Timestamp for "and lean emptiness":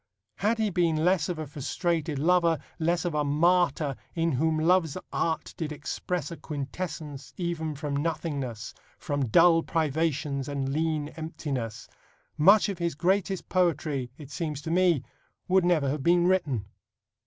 10.49-11.87